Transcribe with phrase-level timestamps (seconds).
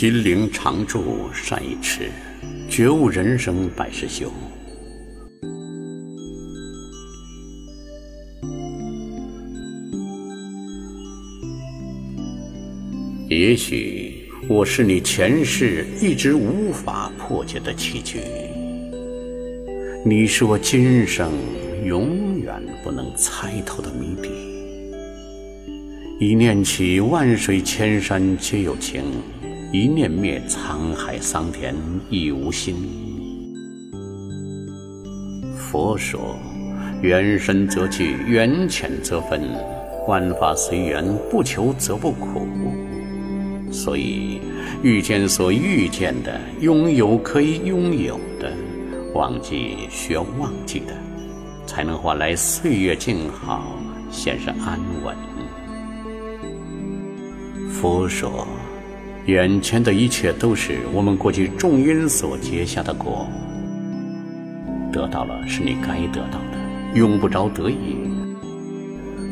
[0.00, 2.10] 心灵常驻善一池，
[2.70, 4.32] 觉悟人生百事休。
[13.28, 18.20] 也许我是你前世一直无法破解的棋局，
[20.02, 21.30] 你是我今生
[21.84, 24.30] 永远不能猜透的谜底。
[26.18, 29.04] 一念起，万水千山皆有情。
[29.72, 31.72] 一念灭，沧海桑田
[32.08, 32.74] 亦无心。
[35.56, 36.36] 佛说：
[37.00, 39.40] 缘深则聚，缘浅则分。
[40.08, 42.48] 万法随缘，不求则不苦。
[43.70, 44.40] 所以，
[44.82, 48.52] 遇见所遇见的，拥有可以拥有的，
[49.14, 50.94] 忘记需要忘记的，
[51.64, 53.78] 才能换来岁月静好，
[54.10, 55.16] 现世安稳。
[57.70, 58.44] 佛说。
[59.30, 63.28] 眼前的一切都是我们过去种因所结下的果，
[64.92, 66.58] 得到了是你该得到的，
[66.94, 67.94] 用不着得意；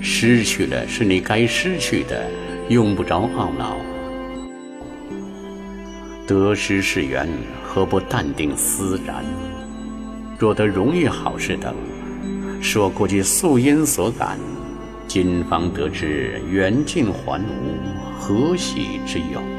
[0.00, 2.30] 失去了是你该失去的，
[2.68, 3.76] 用不着懊恼。
[6.28, 7.28] 得失是缘，
[7.64, 9.24] 何不淡定思然？
[10.38, 11.74] 若得荣誉好事等，
[12.60, 14.38] 说过去素因所感，
[15.08, 19.57] 今方得知缘尽还无，何喜之有？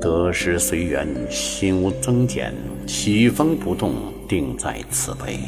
[0.00, 2.54] 得失随缘，心无增减，
[2.86, 3.94] 起风不动，
[4.28, 5.38] 定在此悲，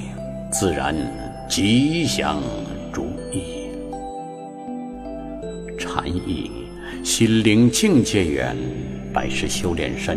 [0.52, 0.94] 自然
[1.48, 2.42] 吉祥
[2.92, 3.68] 如意。
[5.78, 6.50] 禅意，
[7.04, 8.56] 心灵境界远，
[9.12, 10.16] 百事修炼深；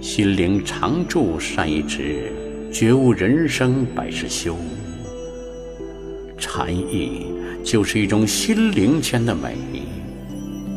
[0.00, 2.32] 心灵常住善一直，
[2.72, 4.56] 觉悟人生百事修。
[6.36, 7.26] 禅意
[7.62, 9.56] 就是一种心灵间的美，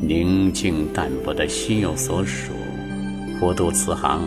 [0.02, 2.52] 宁静淡泊的心有所属。
[3.38, 4.22] 佛度慈航，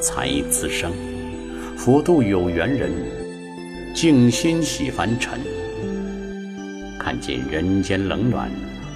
[0.00, 0.90] 才自生；
[1.76, 2.90] 佛度有缘人，
[3.94, 5.38] 静心洗凡尘。
[6.98, 8.50] 看尽人间冷暖，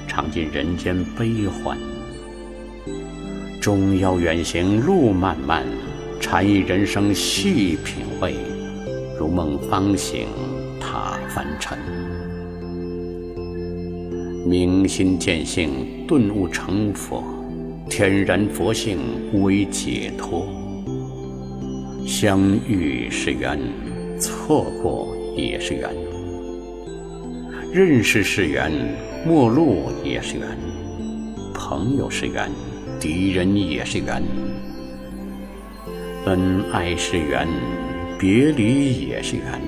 [0.08, 1.76] 尝尽人间悲欢。
[3.60, 5.62] 终要远行路漫漫，
[6.20, 8.34] 禅意人生细品味。
[9.18, 10.26] 如梦方醒，
[10.80, 11.78] 踏凡尘。
[14.46, 17.22] 明心见性，顿悟成佛。
[17.88, 18.98] 天然佛性
[19.42, 20.48] 为解脱，
[22.06, 23.58] 相遇是缘，
[24.18, 25.88] 错过也是缘；
[27.72, 28.72] 认识是缘，
[29.24, 30.46] 陌路也是缘；
[31.54, 32.50] 朋友是缘，
[32.98, 34.22] 敌人也是缘；
[36.24, 37.46] 恩爱是缘，
[38.18, 39.60] 别离也是缘；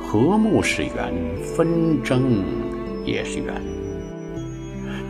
[0.00, 1.12] 和睦是缘，
[1.42, 2.42] 纷争
[3.04, 3.54] 也是缘；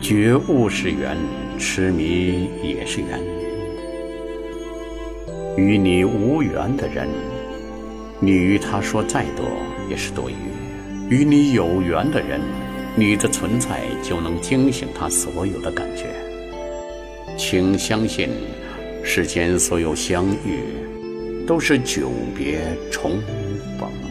[0.07, 1.17] 觉悟是缘。
[1.57, 3.19] 痴迷也是缘，
[5.57, 7.07] 与你无缘的人，
[8.19, 9.47] 你与他说再多
[9.89, 10.35] 也是多余；
[11.09, 12.39] 与你有缘的人，
[12.95, 16.05] 你的存在就能惊醒他所有的感觉。
[17.35, 18.29] 请相信，
[19.03, 20.59] 世间所有相遇，
[21.47, 22.59] 都是久别
[22.91, 23.19] 重
[23.79, 24.04] 逢。